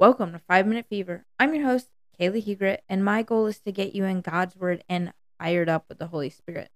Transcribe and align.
Welcome 0.00 0.32
to 0.32 0.38
Five 0.38 0.66
Minute 0.66 0.86
Fever. 0.88 1.26
I'm 1.38 1.54
your 1.54 1.66
host, 1.66 1.88
Kaylee 2.18 2.42
Hegret, 2.42 2.78
and 2.88 3.04
my 3.04 3.22
goal 3.22 3.44
is 3.44 3.60
to 3.60 3.70
get 3.70 3.94
you 3.94 4.04
in 4.04 4.22
God's 4.22 4.56
Word 4.56 4.82
and 4.88 5.12
fired 5.38 5.68
up 5.68 5.84
with 5.90 5.98
the 5.98 6.06
Holy 6.06 6.30
Spirit. 6.30 6.70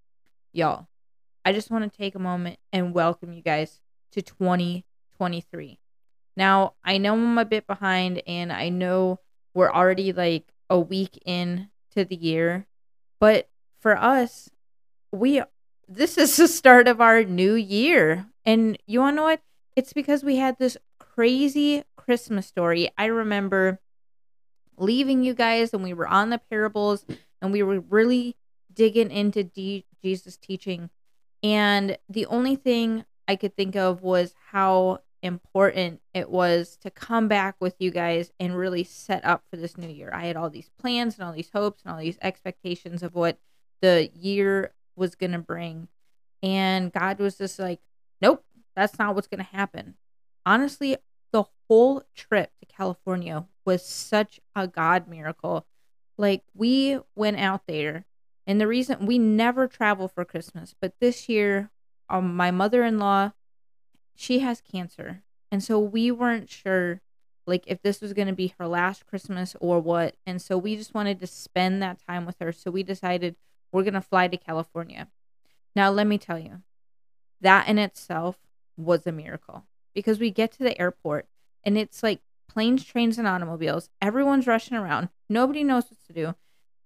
Y'all, 0.53 0.89
I 1.43 1.55
just 1.55 1.71
want 1.71 1.91
to 1.91 1.99
take 1.99 2.15
a 2.15 2.19
moment 2.19 2.59
and 2.71 2.93
welcome 2.93 3.33
you 3.33 3.41
guys 3.41 3.81
to 4.13 4.21
2023. 4.21 5.79
Now, 6.37 6.75
I 6.85 6.99
know 6.99 7.15
I'm 7.15 7.39
a 7.39 7.47
bit 7.47 7.67
behind, 7.67 8.23
and 8.27 8.53
I 8.53 8.69
know 8.69 9.21
we're 9.55 9.73
already 9.73 10.13
like 10.13 10.53
a 10.69 10.79
week 10.79 11.19
in 11.25 11.71
to 11.95 12.05
the 12.05 12.17
year, 12.17 12.67
but 13.21 13.49
for 13.81 13.97
us, 13.97 14.51
we 15.13 15.41
this 15.89 16.19
is 16.19 16.37
the 16.37 16.47
start 16.47 16.89
of 16.89 17.01
our 17.01 17.25
new 17.25 17.55
year. 17.55 18.27
And 18.45 18.77
you 18.87 19.01
want 19.01 19.15
to 19.15 19.17
know 19.17 19.23
what? 19.23 19.41
It's 19.77 19.95
because 19.95 20.23
we 20.23 20.37
had 20.37 20.59
this 20.59 20.77
crazy 20.99 21.85
Christmas 22.05 22.47
story. 22.47 22.91
I 22.99 23.07
remember 23.07 23.81
leaving 24.77 25.23
you 25.23 25.35
guys 25.35 25.73
and 25.73 25.83
we 25.83 25.93
were 25.93 26.07
on 26.07 26.31
the 26.31 26.39
parables 26.39 27.05
and 27.41 27.53
we 27.53 27.63
were 27.63 27.81
really 27.81 28.37
digging 28.73 29.11
into 29.11 29.45
D- 29.45 29.87
Jesus' 30.03 30.37
teaching. 30.37 30.91
And 31.43 31.99
the 32.09 32.27
only 32.27 32.57
thing 32.57 33.05
I 33.29 33.37
could 33.37 33.57
think 33.57 33.77
of 33.77 34.03
was 34.03 34.35
how 34.51 35.01
important 35.23 36.03
it 36.13 36.29
was 36.29 36.77
to 36.83 36.91
come 36.91 37.29
back 37.29 37.57
with 37.59 37.75
you 37.79 37.91
guys 37.91 38.33
and 38.39 38.57
really 38.57 38.85
set 38.85 39.25
up 39.25 39.43
for 39.51 39.57
this 39.57 39.79
new 39.79 39.89
year. 39.89 40.11
I 40.13 40.27
had 40.27 40.37
all 40.37 40.51
these 40.51 40.71
plans 40.79 41.15
and 41.15 41.27
all 41.27 41.33
these 41.33 41.51
hopes 41.51 41.83
and 41.83 41.93
all 41.93 42.01
these 42.01 42.19
expectations 42.21 43.03
of 43.03 43.15
what 43.15 43.39
the 43.81 44.11
year 44.15 44.73
was 44.97 45.15
going 45.15 45.33
to 45.33 45.39
bring. 45.39 45.89
And 46.43 46.93
God 46.93 47.19
was 47.19 47.39
just 47.39 47.59
like, 47.59 47.81
nope, 48.21 48.45
that's 48.77 48.99
not 48.99 49.15
what's 49.15 49.29
going 49.29 49.39
to 49.39 49.57
happen. 49.57 49.95
Honestly, 50.45 50.99
the 51.35 51.45
whole 51.69 52.05
trip 52.15 52.53
to 52.61 52.67
California 52.67 53.45
was 53.65 53.85
such 53.85 54.39
a 54.55 54.69
God 54.69 55.09
miracle. 55.09 55.67
Like, 56.17 56.45
we 56.55 57.01
went 57.17 57.41
out 57.41 57.63
there, 57.67 58.07
and 58.47 58.61
the 58.61 58.69
reason 58.69 59.05
we 59.05 59.19
never 59.19 59.67
travel 59.67 60.07
for 60.07 60.25
Christmas, 60.25 60.77
but 60.81 60.95
this 61.01 61.29
year, 61.29 61.71
um, 62.09 62.37
my 62.37 62.53
mother 62.53 62.85
in 62.85 63.01
law, 63.01 63.33
she 64.15 64.39
has 64.39 64.61
cancer. 64.61 65.25
And 65.51 65.61
so 65.61 65.81
we 65.81 66.13
weren't 66.13 66.49
sure 66.49 67.01
like 67.47 67.65
if 67.67 67.83
this 67.83 68.01
was 68.01 68.13
going 68.13 68.29
to 68.29 68.35
be 68.35 68.55
her 68.59 68.69
last 68.69 69.05
Christmas 69.07 69.57
or 69.61 69.81
what. 69.81 70.15
And 70.25 70.41
so 70.41 70.57
we 70.57 70.77
just 70.77 70.95
wanted 70.95 71.19
to 71.21 71.27
spend 71.27 71.83
that 71.83 71.99
time 72.07 72.27
with 72.27 72.37
her. 72.41 72.53
So 72.53 72.71
we 72.71 72.83
decided 72.85 73.35
we're 73.73 73.83
going 73.83 73.95
to 73.95 74.01
fly 74.01 74.29
to 74.29 74.37
California. 74.37 75.09
Now, 75.75 75.91
let 75.91 76.07
me 76.07 76.17
tell 76.17 76.39
you, 76.39 76.63
that 77.41 77.67
in 77.67 77.79
itself 77.79 78.39
was 78.77 79.05
a 79.05 79.13
miracle 79.13 79.65
because 79.95 80.19
we 80.19 80.31
get 80.31 80.53
to 80.53 80.63
the 80.63 80.79
airport 80.81 81.27
and 81.65 81.79
it's 81.79 82.03
like 82.03 82.21
planes, 82.49 82.85
trains, 82.85 83.19
and 83.19 83.27
automobiles. 83.27 83.89
Everyone's 84.01 84.47
rushing 84.47 84.77
around. 84.77 85.09
Nobody 85.29 85.65
knows 85.65 85.85
what 85.85 85.99
to 86.07 86.13
do. 86.13 86.35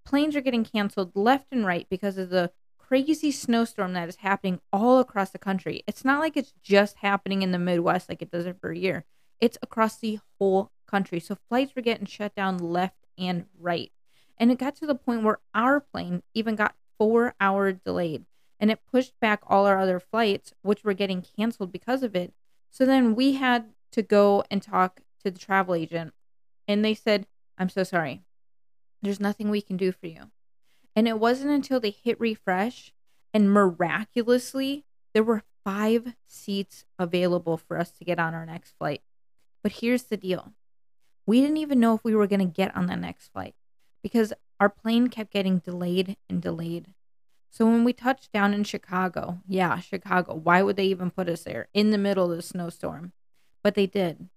Planes 0.04 0.34
are 0.36 0.40
getting 0.40 0.64
canceled 0.64 1.12
left 1.14 1.46
and 1.52 1.66
right 1.66 1.86
because 1.90 2.16
of 2.16 2.30
the 2.30 2.50
crazy 2.78 3.30
snowstorm 3.30 3.92
that 3.92 4.08
is 4.08 4.16
happening 4.16 4.60
all 4.72 4.98
across 4.98 5.30
the 5.30 5.38
country. 5.38 5.84
It's 5.86 6.04
not 6.04 6.20
like 6.20 6.36
it's 6.36 6.54
just 6.62 6.96
happening 6.98 7.42
in 7.42 7.52
the 7.52 7.58
Midwest 7.58 8.08
like 8.08 8.22
it 8.22 8.30
does 8.30 8.46
every 8.46 8.78
year. 8.78 9.04
It's 9.40 9.58
across 9.60 9.98
the 9.98 10.20
whole 10.38 10.70
country. 10.86 11.20
So 11.20 11.36
flights 11.48 11.76
were 11.76 11.82
getting 11.82 12.06
shut 12.06 12.34
down 12.34 12.56
left 12.56 13.06
and 13.18 13.44
right. 13.58 13.92
And 14.38 14.50
it 14.50 14.58
got 14.58 14.76
to 14.76 14.86
the 14.86 14.94
point 14.94 15.22
where 15.22 15.38
our 15.54 15.80
plane 15.80 16.22
even 16.32 16.56
got 16.56 16.74
four 16.96 17.34
hour 17.40 17.72
delayed 17.72 18.24
and 18.58 18.70
it 18.70 18.80
pushed 18.90 19.12
back 19.20 19.42
all 19.46 19.66
our 19.66 19.78
other 19.78 20.00
flights, 20.00 20.52
which 20.62 20.82
were 20.82 20.94
getting 20.94 21.22
canceled 21.36 21.72
because 21.72 22.02
of 22.02 22.16
it. 22.16 22.32
So 22.70 22.84
then 22.84 23.14
we 23.14 23.34
had 23.34 23.66
to 23.92 24.02
go 24.02 24.44
and 24.50 24.62
talk 24.62 25.00
to 25.24 25.30
the 25.30 25.38
travel 25.38 25.74
agent, 25.74 26.12
and 26.66 26.84
they 26.84 26.94
said, 26.94 27.26
I'm 27.56 27.68
so 27.68 27.82
sorry. 27.82 28.22
There's 29.02 29.20
nothing 29.20 29.50
we 29.50 29.62
can 29.62 29.76
do 29.76 29.92
for 29.92 30.06
you. 30.06 30.30
And 30.94 31.06
it 31.06 31.18
wasn't 31.18 31.50
until 31.50 31.80
they 31.80 31.90
hit 31.90 32.18
refresh 32.18 32.92
and 33.32 33.52
miraculously 33.52 34.84
there 35.14 35.22
were 35.22 35.42
five 35.64 36.14
seats 36.26 36.84
available 36.98 37.56
for 37.56 37.78
us 37.78 37.90
to 37.92 38.04
get 38.04 38.18
on 38.18 38.34
our 38.34 38.46
next 38.46 38.74
flight. 38.78 39.02
But 39.62 39.72
here's 39.72 40.04
the 40.04 40.16
deal 40.16 40.52
we 41.26 41.40
didn't 41.40 41.58
even 41.58 41.80
know 41.80 41.94
if 41.94 42.04
we 42.04 42.14
were 42.14 42.26
going 42.26 42.40
to 42.40 42.46
get 42.46 42.74
on 42.76 42.86
the 42.86 42.96
next 42.96 43.28
flight 43.28 43.54
because 44.02 44.32
our 44.58 44.68
plane 44.68 45.08
kept 45.08 45.32
getting 45.32 45.58
delayed 45.58 46.16
and 46.28 46.40
delayed. 46.40 46.94
So 47.50 47.66
when 47.66 47.84
we 47.84 47.92
touched 47.92 48.32
down 48.32 48.54
in 48.54 48.64
Chicago, 48.64 49.40
yeah, 49.48 49.80
Chicago, 49.80 50.34
why 50.34 50.62
would 50.62 50.76
they 50.76 50.86
even 50.86 51.10
put 51.10 51.28
us 51.28 51.44
there 51.44 51.68
in 51.72 51.90
the 51.90 51.98
middle 51.98 52.30
of 52.30 52.36
the 52.36 52.42
snowstorm? 52.42 53.12
But 53.62 53.74
they 53.74 53.86
did. 53.86 54.28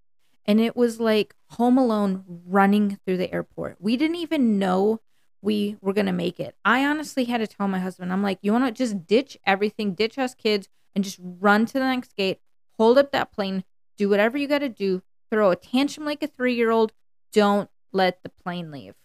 And 0.46 0.60
it 0.60 0.76
was 0.76 1.00
like 1.00 1.36
Home 1.52 1.78
Alone 1.78 2.24
running 2.28 3.00
through 3.06 3.18
the 3.18 3.32
airport. 3.32 3.78
We 3.80 3.96
didn't 3.96 4.16
even 4.16 4.58
know 4.58 5.02
we 5.42 5.78
were 5.82 5.94
going 5.94 6.06
to 6.08 6.12
make 6.12 6.40
it. 6.40 6.56
I 6.64 6.86
honestly 6.86 7.26
had 7.26 7.40
to 7.40 7.48
tell 7.48 7.68
my 7.68 7.80
husband, 7.80 8.12
I'm 8.12 8.24
like, 8.24 8.40
you 8.42 8.52
want 8.52 8.66
to 8.66 8.72
just 8.72 9.06
ditch 9.06 9.38
everything, 9.46 9.94
ditch 9.94 10.18
us 10.18 10.34
kids, 10.34 10.68
and 10.96 11.04
just 11.04 11.20
run 11.22 11.66
to 11.68 11.74
the 11.74 11.80
next 11.80 12.16
gate, 12.16 12.40
hold 12.78 12.98
up 12.98 13.12
that 13.12 13.32
plane, 13.32 13.64
do 13.98 14.10
whatever 14.10 14.38
you 14.38 14.48
got 14.48 14.60
to 14.60 14.70
do, 14.70 15.02
throw 15.30 15.52
a 15.52 15.56
tantrum 15.56 16.06
like 16.06 16.24
a 16.24 16.28
three 16.28 16.54
year 16.54 16.72
old. 16.72 16.94
Don't 17.32 17.70
let 17.92 18.24
the 18.24 18.30
plane 18.30 18.72
leave. 18.72 18.96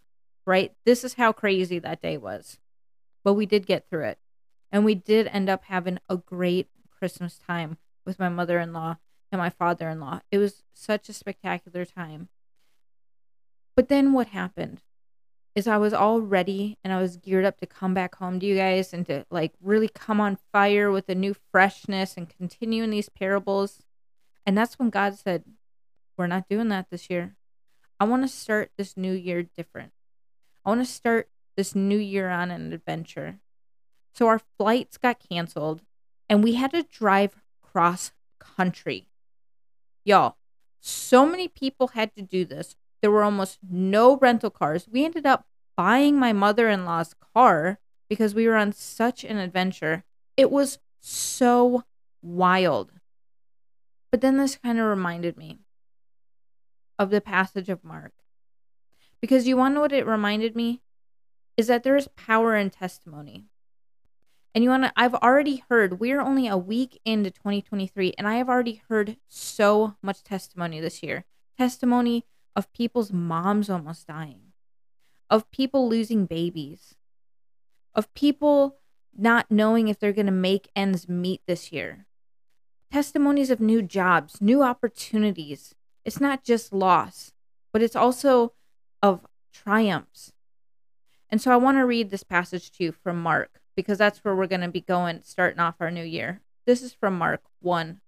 Right? 0.47 0.73
This 0.85 1.05
is 1.05 1.15
how 1.15 1.33
crazy 1.33 1.79
that 1.81 2.03
day 2.03 2.17
was 2.17 2.59
but 3.27 3.35
we 3.35 3.45
did 3.45 3.67
get 3.67 3.91
through 3.91 4.05
it. 4.05 4.21
And 4.71 4.85
we 4.85 4.95
did 4.95 5.27
end 5.27 5.51
up 5.51 5.65
having 5.65 5.99
a 6.09 6.17
great 6.17 6.69
Christmas 6.97 7.41
time 7.45 7.77
with 8.05 8.21
my 8.21 8.29
mother 8.29 8.61
in 8.61 8.73
law 8.73 8.99
and 9.33 9.41
my 9.41 9.51
father 9.51 9.89
in 9.89 9.99
law. 9.99 10.21
It 10.31 10.39
was 10.39 10.63
such 10.73 11.09
a 11.09 11.13
spectacular 11.13 11.85
time. 11.85 12.29
But 13.75 13.89
then 13.89 14.13
what 14.13 14.29
happened 14.29 14.81
is 15.57 15.67
I 15.67 15.77
was 15.77 15.93
all 15.93 16.21
ready 16.21 16.79
and 16.85 16.93
I 16.93 17.03
was 17.03 17.17
geared 17.17 17.45
up 17.45 17.59
to 17.59 17.67
come 17.67 17.95
back 17.95 18.15
home 18.15 18.39
to 18.39 18.47
you 18.47 18.55
guys 18.55 18.93
and 18.93 19.05
to 19.07 19.27
like 19.29 19.55
really 19.61 19.89
come 19.89 20.21
on 20.21 20.39
fire 20.53 20.93
with 20.93 21.09
a 21.09 21.15
new 21.17 21.35
freshness 21.51 22.17
and 22.17 22.29
continue 22.29 22.85
in 22.85 22.91
these 22.91 23.09
parables. 23.09 23.83
And 24.47 24.57
that's 24.57 24.79
when 24.79 24.91
God 24.91 25.19
said, 25.19 25.43
We're 26.17 26.29
not 26.29 26.49
doing 26.49 26.69
that 26.69 26.91
this 26.91 27.11
year. 27.11 27.35
I 27.99 28.05
want 28.05 28.23
to 28.23 28.29
start 28.29 28.71
this 28.79 28.97
new 28.97 29.13
year 29.13 29.43
different. 29.43 29.91
I 30.65 30.69
want 30.69 30.81
to 30.81 30.93
start 30.93 31.29
this 31.57 31.75
new 31.75 31.99
year 31.99 32.31
on 32.31 32.51
an 32.51 32.73
adventure. 32.73 33.39
So 34.15 34.27
our 34.27 34.41
flights 34.59 34.97
got 34.97 35.27
canceled 35.29 35.83
and 36.29 36.43
we 36.43 36.55
had 36.55 36.73
to 36.73 36.83
drive 36.83 37.37
cross 37.63 38.13
country. 38.39 39.09
Y'all, 40.05 40.37
so 40.81 41.27
many 41.27 41.49
people 41.49 41.89
had 41.89 42.15
to 42.15 42.23
do 42.23 42.45
this. 42.45 42.77
There 43.01 43.11
were 43.11 43.25
almost 43.25 43.59
no 43.69 44.17
rental 44.17 44.51
cars. 44.51 44.89
We 44.91 45.05
ended 45.05 45.27
up 45.27 45.47
buying 45.77 46.19
my 46.19 46.33
mother 46.33 46.69
in 46.69 46.85
law's 46.85 47.15
car 47.35 47.79
because 48.09 48.35
we 48.35 48.47
were 48.47 48.57
on 48.57 48.73
such 48.73 49.25
an 49.25 49.37
adventure. 49.39 50.05
It 50.37 50.51
was 50.51 50.79
so 51.01 51.85
wild. 52.23 52.93
But 54.11 54.21
then 54.21 54.37
this 54.37 54.57
kind 54.57 54.79
of 54.79 54.87
reminded 54.87 55.37
me 55.37 55.59
of 56.99 57.11
the 57.11 57.21
passage 57.21 57.69
of 57.69 57.85
Mark. 57.85 58.13
Because 59.21 59.47
you 59.47 59.57
want 59.57 59.73
to 59.73 59.75
know 59.75 59.81
what 59.83 59.93
it 59.93 60.07
reminded 60.07 60.55
me? 60.57 60.83
Is 61.57 61.67
that 61.69 61.83
there 61.83 61.97
is 61.97 62.09
power 62.09 62.55
in 62.55 62.71
testimony. 62.71 63.47
And 64.55 64.65
you 64.65 64.71
want 64.71 64.85
to, 64.85 64.93
I've 64.97 65.15
already 65.15 65.63
heard, 65.69 66.01
we're 66.01 66.21
only 66.21 66.49
a 66.49 66.57
week 66.57 67.01
into 67.05 67.31
2023, 67.31 68.15
and 68.17 68.27
I 68.27 68.37
have 68.37 68.49
already 68.49 68.83
heard 68.89 69.17
so 69.29 69.97
much 70.03 70.23
testimony 70.23 70.81
this 70.81 71.03
year. 71.03 71.25
Testimony 71.59 72.25
of 72.55 72.73
people's 72.73 73.13
moms 73.13 73.69
almost 73.69 74.07
dying, 74.07 74.53
of 75.29 75.51
people 75.51 75.89
losing 75.89 76.25
babies, 76.25 76.95
of 77.95 78.13
people 78.15 78.77
not 79.17 79.51
knowing 79.51 79.89
if 79.89 79.99
they're 79.99 80.13
going 80.13 80.27
to 80.27 80.33
make 80.33 80.71
ends 80.75 81.09
meet 81.09 81.43
this 81.47 81.73
year. 81.73 82.07
Testimonies 82.91 83.51
of 83.51 83.61
new 83.61 83.83
jobs, 83.83 84.41
new 84.41 84.63
opportunities. 84.63 85.75
It's 86.05 86.21
not 86.21 86.45
just 86.45 86.73
loss, 86.73 87.33
but 87.73 87.83
it's 87.83 87.97
also 87.97 88.53
of 89.03 89.27
triumphs 89.53 90.33
and 91.31 91.41
so 91.41 91.51
I 91.51 91.57
want 91.57 91.79
to 91.79 91.87
read 91.87 92.11
this 92.11 92.23
passage 92.23 92.71
to 92.73 92.85
you 92.85 92.93
from 92.93 93.23
Mark 93.23 93.61
because 93.75 93.99
that's 93.99 94.19
where 94.19 94.35
we're 94.35 94.47
going 94.47 94.61
to 94.61 94.69
be 94.69 94.81
going 94.81 95.21
starting 95.23 95.61
off 95.61 95.77
our 95.81 95.91
new 95.91 96.05
year. 96.05 96.41
This 96.67 96.83
is 96.83 96.95
from 96.95 97.19
Mark 97.19 97.43
1, 97.61 98.01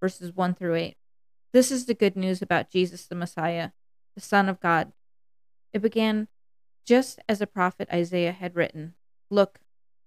verses 0.00 0.34
1 0.34 0.54
through 0.54 0.74
8. 0.74 0.96
This 1.52 1.70
is 1.70 1.86
the 1.86 1.94
good 1.94 2.16
news 2.16 2.42
about 2.42 2.70
Jesus 2.70 3.06
the 3.06 3.14
Messiah, 3.14 3.70
the 4.14 4.20
Son 4.20 4.48
of 4.48 4.60
God. 4.60 4.92
It 5.72 5.82
began 5.82 6.28
just 6.84 7.20
as 7.28 7.38
the 7.38 7.46
prophet 7.46 7.88
Isaiah 7.92 8.32
had 8.32 8.56
written 8.56 8.94
Look, 9.30 9.60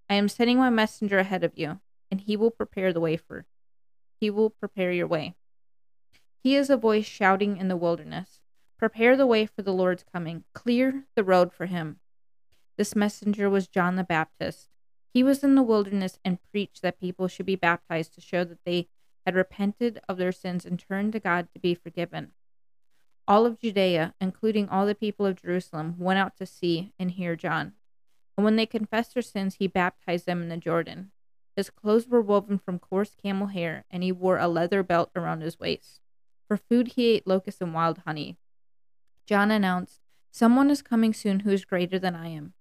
I 0.10 0.16
am 0.16 0.30
sending 0.30 0.58
my 0.58 0.70
messenger 0.70 1.20
ahead 1.20 1.44
of 1.44 1.58
you, 1.58 1.80
and 2.12 2.22
he 2.22 2.38
will 2.38 2.52
prepare 2.52 2.94
the 2.94 3.00
way 3.00 3.18
for 3.18 3.46
he 4.20 4.30
will 4.30 4.50
prepare 4.50 4.92
your 4.92 5.08
way. 5.08 5.36
He 6.44 6.56
is 6.56 6.70
a 6.70 6.78
voice 6.78 7.06
shouting 7.06 7.58
in 7.58 7.68
the 7.68 7.78
wilderness, 7.78 8.40
Prepare 8.78 9.18
the 9.18 9.28
way 9.28 9.46
for 9.46 9.64
the 9.64 9.74
Lord's 9.74 10.06
coming, 10.12 10.44
clear 10.54 11.06
the 11.16 11.24
road 11.24 11.52
for 11.52 11.66
him. 11.66 12.00
This 12.78 12.96
messenger 12.96 13.50
was 13.50 13.68
John 13.68 13.96
the 13.96 14.04
Baptist. 14.04 14.70
He 15.14 15.24
was 15.24 15.44
in 15.44 15.56
the 15.56 15.64
wilderness 15.64 16.20
and 16.24 16.38
preached 16.52 16.84
that 16.84 17.00
people 17.00 17.28
should 17.28 17.46
be 17.46 17.56
baptized 17.56 18.14
to 18.16 18.22
show 18.22 18.44
that 18.44 18.64
they 18.66 18.88
had 19.26 19.36
repented 19.36 20.00
of 20.08 20.18
their 20.18 20.32
sins 20.32 20.66
and 20.66 20.80
turned 20.80 21.14
to 21.14 21.20
God 21.20 21.48
to 21.54 21.60
be 21.60 21.74
forgiven. 21.74 22.32
All 23.28 23.46
of 23.46 23.60
Judea, 23.60 24.14
including 24.22 24.70
all 24.70 24.86
the 24.86 24.96
people 24.96 25.26
of 25.26 25.42
Jerusalem, 25.42 25.96
went 25.98 26.20
out 26.20 26.38
to 26.38 26.46
see 26.46 26.94
and 26.98 27.12
hear 27.12 27.36
John. 27.36 27.74
And 28.38 28.46
when 28.46 28.56
they 28.56 28.66
confessed 28.66 29.16
their 29.16 29.24
sins, 29.24 29.56
he 29.56 29.68
baptized 29.68 30.26
them 30.26 30.44
in 30.44 30.50
the 30.50 30.58
Jordan. 30.58 31.12
His 31.56 31.72
clothes 31.72 32.08
were 32.08 32.22
woven 32.22 32.60
from 32.60 32.78
coarse 32.78 33.16
camel 33.22 33.48
hair, 33.48 33.84
and 33.90 34.04
he 34.04 34.12
wore 34.12 34.38
a 34.38 34.48
leather 34.48 34.84
belt 34.84 35.10
around 35.16 35.42
his 35.42 35.60
waist. 35.60 36.00
For 36.48 36.56
food, 36.56 36.90
he 36.90 37.08
ate 37.08 37.28
locusts 37.28 37.60
and 37.60 37.74
wild 37.74 37.98
honey. 38.06 38.38
John 39.26 39.50
announced, 39.50 40.02
Someone 40.32 40.70
is 40.70 40.84
coming 40.84 41.14
soon 41.14 41.40
who 41.40 41.50
is 41.50 41.66
greater 41.66 41.98
than 41.98 42.16
I 42.16 42.28
am, 42.28 42.54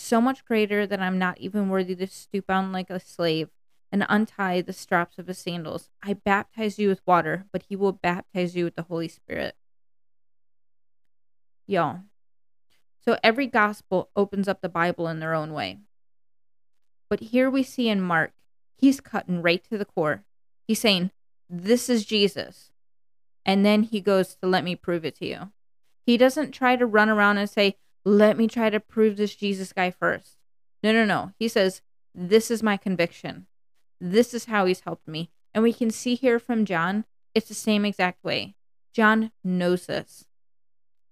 so 0.00 0.20
much 0.20 0.44
greater 0.44 0.86
that 0.86 1.00
I'm 1.00 1.18
not 1.18 1.38
even 1.38 1.68
worthy 1.68 1.94
to 1.96 2.06
stoop 2.06 2.46
down 2.46 2.72
like 2.72 2.90
a 2.90 3.00
slave 3.00 3.48
and 3.92 4.06
untie 4.08 4.60
the 4.60 4.72
straps 4.72 5.18
of 5.18 5.26
his 5.26 5.38
sandals. 5.38 5.90
I 6.02 6.14
baptize 6.14 6.78
you 6.78 6.88
with 6.88 7.06
water, 7.06 7.46
but 7.52 7.64
he 7.68 7.76
will 7.76 7.92
baptize 7.92 8.56
you 8.56 8.64
with 8.64 8.76
the 8.76 8.82
Holy 8.82 9.08
Spirit. 9.08 9.56
Y'all. 11.66 12.00
So 13.04 13.18
every 13.22 13.46
gospel 13.46 14.10
opens 14.14 14.48
up 14.48 14.60
the 14.60 14.68
Bible 14.68 15.08
in 15.08 15.20
their 15.20 15.34
own 15.34 15.52
way. 15.52 15.78
But 17.08 17.20
here 17.20 17.50
we 17.50 17.62
see 17.62 17.88
in 17.88 18.00
Mark, 18.00 18.32
he's 18.76 19.00
cutting 19.00 19.42
right 19.42 19.62
to 19.70 19.78
the 19.78 19.84
core. 19.84 20.24
He's 20.66 20.80
saying, 20.80 21.10
This 21.48 21.88
is 21.88 22.04
Jesus. 22.04 22.72
And 23.44 23.64
then 23.64 23.84
he 23.84 24.00
goes 24.00 24.36
to 24.36 24.46
let 24.46 24.64
me 24.64 24.76
prove 24.76 25.04
it 25.04 25.16
to 25.16 25.26
you. 25.26 25.50
He 26.06 26.16
doesn't 26.16 26.52
try 26.52 26.76
to 26.76 26.86
run 26.86 27.08
around 27.08 27.38
and 27.38 27.48
say, 27.48 27.76
let 28.04 28.36
me 28.36 28.46
try 28.46 28.70
to 28.70 28.80
prove 28.80 29.16
this 29.16 29.34
Jesus 29.34 29.72
guy 29.72 29.90
first. 29.90 30.36
No, 30.82 30.92
no, 30.92 31.04
no. 31.04 31.32
He 31.38 31.48
says, 31.48 31.82
this 32.14 32.50
is 32.50 32.62
my 32.62 32.76
conviction. 32.76 33.46
This 34.00 34.32
is 34.34 34.46
how 34.46 34.66
he's 34.66 34.80
helped 34.80 35.06
me. 35.06 35.30
And 35.52 35.62
we 35.62 35.72
can 35.72 35.90
see 35.90 36.14
here 36.14 36.38
from 36.38 36.64
John, 36.64 37.04
it's 37.34 37.48
the 37.48 37.54
same 37.54 37.84
exact 37.84 38.24
way. 38.24 38.54
John 38.92 39.30
knows 39.44 39.86
this. 39.86 40.24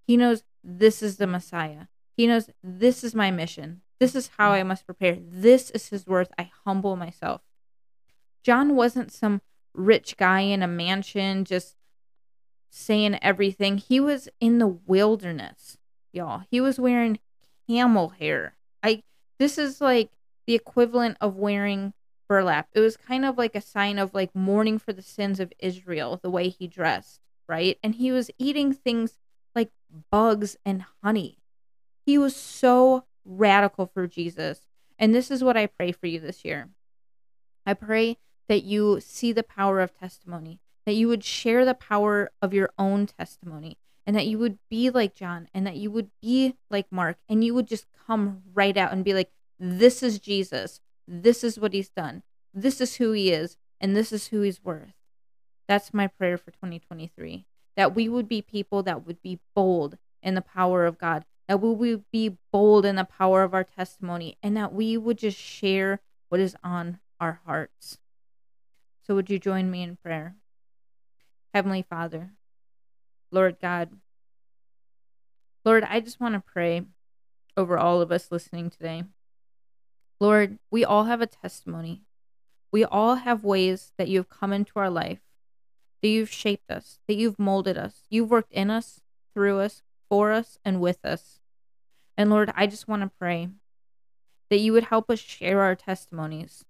He 0.07 0.17
knows 0.17 0.43
this 0.65 1.03
is 1.03 1.17
the 1.17 1.27
Messiah. 1.27 1.87
He 2.17 2.27
knows 2.27 2.51
this 2.63 3.05
is 3.05 3.15
my 3.15 3.31
mission. 3.31 3.83
This 4.01 4.15
is 4.15 4.31
how 4.39 4.53
I 4.53 4.63
must 4.63 4.87
prepare. 4.87 5.19
This 5.21 5.71
is 5.71 5.89
his 5.89 6.07
worth. 6.07 6.31
I 6.39 6.51
humble 6.65 6.97
myself. 6.97 7.43
John 8.43 8.75
wasn't 8.75 9.13
some 9.13 9.43
rich 9.75 10.17
guy 10.17 10.41
in 10.41 10.63
a 10.63 10.69
mansion 10.69 11.45
just 11.45 11.77
saying 12.71 13.19
everything. 13.23 13.79
He 13.79 14.01
was 14.01 14.29
in 14.41 14.59
the 14.59 14.67
wilderness, 14.67 15.78
y'all. 16.13 16.43
He 16.51 16.61
was 16.61 16.79
wearing 16.79 17.19
camel 17.69 18.11
hair. 18.11 18.57
I 18.83 19.03
this 19.39 19.59
is 19.59 19.81
like 19.81 20.11
the 20.47 20.55
equivalent 20.55 21.17
of 21.21 21.37
wearing 21.37 21.93
burlap. 22.29 22.69
It 22.75 22.81
was 22.81 22.97
kind 22.97 23.25
of 23.25 23.39
like 23.39 23.55
a 23.55 23.61
sign 23.61 23.99
of 23.99 24.15
like 24.15 24.35
mourning 24.35 24.79
for 24.79 24.93
the 24.93 25.03
sins 25.03 25.41
of 25.41 25.53
Israel, 25.59 26.19
the 26.23 26.31
way 26.31 26.49
he 26.49 26.67
dressed, 26.67 27.21
right? 27.49 27.79
And 27.83 27.95
he 27.97 28.13
was 28.13 28.31
eating 28.39 28.73
things 28.73 29.19
like 29.55 29.71
bugs 30.11 30.57
and 30.65 30.85
honey. 31.03 31.39
He 32.05 32.19
was 32.19 32.37
so 32.37 33.05
radical 33.25 33.87
for 33.87 34.07
Jesus. 34.07 34.63
And 34.99 35.15
this 35.15 35.31
is 35.31 35.45
what 35.45 35.57
I 35.57 35.67
pray 35.67 35.93
for 35.93 36.07
you 36.07 36.21
this 36.21 36.45
year. 36.45 36.69
I 37.65 37.75
pray 37.75 38.19
that 38.49 38.65
you 38.65 39.01
see 39.01 39.33
the 39.33 39.43
power 39.43 39.81
of 39.81 39.95
testimony, 39.95 40.61
that 40.87 40.95
you 40.95 41.09
would 41.09 41.23
share 41.23 41.65
the 41.65 41.75
power 41.75 42.31
of 42.41 42.55
your 42.55 42.71
own 42.79 43.07
testimony 43.07 43.77
and 44.09 44.17
that 44.17 44.27
you 44.27 44.39
would 44.39 44.59
be 44.71 44.89
like 44.89 45.15
John 45.15 45.49
and 45.53 45.67
that 45.67 45.77
you 45.77 45.91
would 45.91 46.09
be 46.23 46.55
like 46.71 46.87
Mark 46.91 47.19
and 47.29 47.45
you 47.45 47.53
would 47.53 47.67
just 47.67 47.85
come 48.07 48.41
right 48.55 48.75
out 48.75 48.91
and 48.91 49.05
be 49.05 49.13
like, 49.13 49.31
this 49.61 50.03
is 50.03 50.19
Jesus. 50.19 50.81
This 51.07 51.45
is 51.45 51.61
what 51.61 51.75
he's 51.75 51.91
done. 51.91 52.23
This 52.55 52.81
is 52.81 52.97
who 52.97 53.13
he 53.13 53.31
is 53.31 53.59
and 53.83 53.95
this 53.95 54.11
is 54.11 54.29
who 54.29 54.41
he's 54.41 54.65
worth. 54.65 54.95
That's 55.69 55.93
my 55.93 56.07
prayer 56.07 56.39
for 56.39 56.51
2023. 56.53 57.45
That 57.77 57.95
we 57.95 58.09
would 58.09 58.31
be 58.31 58.41
people 58.41 58.83
that 58.85 59.07
would 59.07 59.21
be 59.21 59.41
bold 59.55 59.99
in 60.23 60.35
the 60.35 60.41
power 60.41 60.87
of 60.87 60.97
God, 60.97 61.27
that 61.47 61.61
we 61.61 61.75
would 61.75 62.11
be 62.11 62.39
bold 62.51 62.87
in 62.87 62.97
the 62.97 63.05
power 63.05 63.43
of 63.43 63.53
our 63.53 63.63
testimony, 63.63 64.39
and 64.43 64.57
that 64.57 64.73
we 64.73 64.97
would 64.97 65.19
just 65.19 65.39
share 65.39 66.01
what 66.31 66.41
is 66.41 66.57
on 66.65 66.99
our 67.21 67.41
hearts. 67.45 67.99
So, 69.07 69.15
would 69.15 69.31
you 69.31 69.39
join 69.39 69.71
me 69.71 69.83
in 69.83 69.97
prayer? 69.97 70.35
Heavenly 71.55 71.83
Father, 71.89 72.33
Lord 73.31 73.57
God, 73.61 73.91
Lord, 75.65 75.85
I 75.85 76.01
just 76.01 76.21
want 76.21 76.35
to 76.35 76.41
pray 76.41 76.83
over 77.57 77.79
all 77.79 78.01
of 78.01 78.11
us 78.11 78.31
listening 78.31 78.71
today. 78.71 79.05
Lord, 80.21 80.59
we 80.71 80.85
all 80.85 81.05
have 81.05 81.21
a 81.21 81.27
testimony. 81.27 82.03
We 82.73 82.85
all 82.85 83.17
have 83.17 83.45
ways 83.45 83.93
that 83.99 84.09
you've 84.09 84.29
come 84.29 84.53
into 84.53 84.73
our 84.77 84.91
life, 84.91 85.21
that 86.03 86.09
you've 86.09 86.31
shaped 86.31 86.71
us, 86.71 87.01
that 87.07 87.17
you've 87.17 87.39
molded 87.39 87.77
us. 87.77 88.05
You've 88.09 88.31
worked 88.31 88.53
in 88.53 88.71
us, 88.71 89.01
through 89.35 89.61
us, 89.61 89.83
for 90.09 90.33
us, 90.33 90.59
and 90.65 90.81
with 90.81 91.05
us. 91.05 91.41
And 92.17 92.31
Lord, 92.31 92.51
I 92.57 92.67
just 92.67 92.89
want 92.89 93.03
to 93.03 93.11
pray 93.19 93.49
that 94.51 94.59
you 94.59 94.73
would 94.73 94.85
help 94.85 95.11
us 95.11 95.19
share 95.19 95.61
our 95.61 95.75
testimonies, 95.75 96.65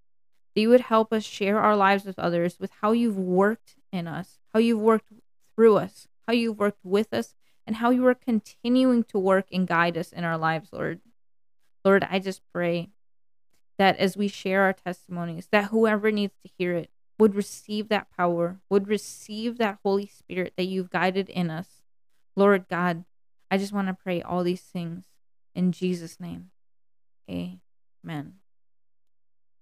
that 0.55 0.61
you 0.61 0.69
would 0.71 0.83
help 0.83 1.13
us 1.13 1.25
share 1.25 1.61
our 1.61 1.77
lives 1.77 2.05
with 2.05 2.19
others 2.19 2.59
with 2.59 2.73
how 2.81 2.93
you've 2.93 3.17
worked 3.17 3.77
in 3.93 4.09
us, 4.09 4.39
how 4.53 4.59
you've 4.59 4.81
worked 4.81 5.13
through 5.55 5.77
us, 5.77 6.08
how 6.29 6.35
you've 6.35 6.59
worked 6.59 6.85
with 6.85 7.15
us, 7.15 7.35
and 7.67 7.77
how 7.77 7.89
you 7.91 8.07
are 8.07 8.15
continuing 8.15 9.03
to 9.03 9.19
work 9.19 9.47
and 9.51 9.67
guide 9.67 9.97
us 9.97 10.13
in 10.13 10.25
our 10.25 10.37
lives, 10.37 10.69
Lord. 10.73 11.01
Lord, 11.85 12.07
I 12.09 12.19
just 12.19 12.43
pray 12.53 12.91
that 13.79 13.97
as 13.97 14.17
we 14.17 14.29
share 14.29 14.63
our 14.63 14.75
testimonies, 14.75 15.49
that 15.53 15.67
whoever 15.67 16.11
needs 16.11 16.35
to 16.45 16.51
hear 16.59 16.75
it 16.75 16.91
would 17.19 17.35
receive 17.35 17.89
that 17.89 18.15
power, 18.15 18.59
would 18.69 18.89
receive 18.89 19.57
that 19.57 19.79
Holy 19.83 20.07
Spirit 20.07 20.53
that 20.57 20.65
you've 20.65 20.91
guided 20.91 21.31
in 21.31 21.51
us. 21.51 21.83
Lord 22.37 22.67
God, 22.69 23.05
I 23.51 23.57
just 23.57 23.73
want 23.73 23.89
to 23.89 23.95
pray 23.95 24.21
all 24.21 24.43
these 24.43 24.61
things 24.61 25.07
in 25.55 25.73
Jesus' 25.73 26.21
name. 26.21 26.51
Amen. 27.31 28.35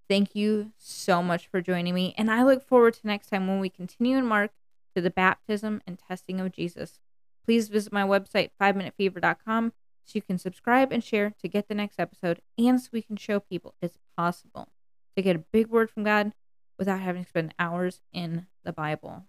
Thank 0.08 0.34
you 0.34 0.72
so 0.78 1.22
much 1.22 1.46
for 1.46 1.60
joining 1.60 1.94
me, 1.94 2.14
and 2.18 2.30
I 2.30 2.42
look 2.42 2.66
forward 2.66 2.94
to 2.94 3.06
next 3.06 3.28
time 3.28 3.46
when 3.46 3.60
we 3.60 3.68
continue 3.68 4.16
in 4.16 4.26
Mark 4.26 4.50
to 4.96 5.02
the 5.02 5.10
baptism 5.10 5.82
and 5.86 5.98
testing 5.98 6.40
of 6.40 6.50
Jesus. 6.50 7.00
Please 7.44 7.68
visit 7.68 7.92
my 7.92 8.02
website, 8.02 8.48
5minutefever.com, 8.60 9.74
so 10.06 10.12
you 10.14 10.22
can 10.22 10.38
subscribe 10.38 10.90
and 10.90 11.04
share 11.04 11.34
to 11.38 11.48
get 11.48 11.68
the 11.68 11.74
next 11.74 12.00
episode, 12.00 12.40
and 12.56 12.80
so 12.80 12.88
we 12.92 13.02
can 13.02 13.16
show 13.16 13.38
people 13.38 13.74
it's 13.82 13.98
possible 14.16 14.68
to 15.14 15.22
get 15.22 15.36
a 15.36 15.44
big 15.52 15.66
word 15.66 15.90
from 15.90 16.02
God 16.02 16.32
without 16.78 17.00
having 17.00 17.24
to 17.24 17.28
spend 17.28 17.54
hours 17.58 18.00
in 18.10 18.46
the 18.64 18.72
Bible. 18.72 19.24